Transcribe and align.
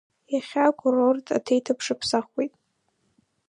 Иахьа 0.33 0.63
акурорт 0.67 1.27
аҭеиҭыԥш 1.37 1.87
аԥсахуеит. 1.93 2.53